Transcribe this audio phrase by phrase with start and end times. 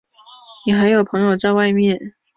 [0.65, 2.15] 你还有朋友在外面？